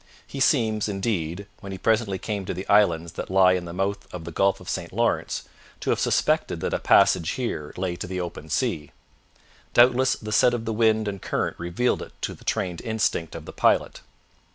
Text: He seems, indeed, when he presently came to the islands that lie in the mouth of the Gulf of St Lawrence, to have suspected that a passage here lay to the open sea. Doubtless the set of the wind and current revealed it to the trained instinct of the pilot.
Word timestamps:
He 0.25 0.39
seems, 0.39 0.89
indeed, 0.89 1.45
when 1.59 1.71
he 1.71 1.77
presently 1.77 2.17
came 2.17 2.43
to 2.45 2.55
the 2.55 2.67
islands 2.67 3.11
that 3.11 3.29
lie 3.29 3.51
in 3.51 3.65
the 3.65 3.71
mouth 3.71 4.11
of 4.11 4.23
the 4.23 4.31
Gulf 4.31 4.59
of 4.59 4.67
St 4.67 4.91
Lawrence, 4.91 5.43
to 5.79 5.91
have 5.91 5.99
suspected 5.99 6.59
that 6.61 6.73
a 6.73 6.79
passage 6.79 7.33
here 7.33 7.71
lay 7.77 7.95
to 7.97 8.07
the 8.07 8.19
open 8.19 8.49
sea. 8.49 8.93
Doubtless 9.75 10.13
the 10.15 10.31
set 10.31 10.55
of 10.55 10.65
the 10.65 10.73
wind 10.73 11.07
and 11.07 11.21
current 11.21 11.55
revealed 11.59 12.01
it 12.01 12.13
to 12.21 12.33
the 12.33 12.43
trained 12.43 12.81
instinct 12.81 13.35
of 13.35 13.45
the 13.45 13.53
pilot. 13.53 14.01